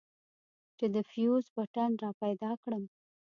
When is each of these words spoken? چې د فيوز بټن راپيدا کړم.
چې 0.77 0.85
د 0.93 0.95
فيوز 1.09 1.45
بټن 1.55 1.91
راپيدا 2.03 2.51
کړم. 2.63 2.83